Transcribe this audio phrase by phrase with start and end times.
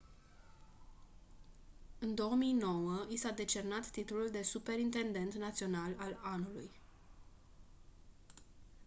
[1.99, 6.69] în 2009 i s-a decernat titlul de superintendent național al anului